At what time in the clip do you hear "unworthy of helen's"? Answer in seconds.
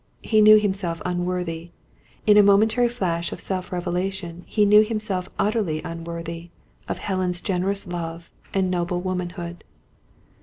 5.83-7.39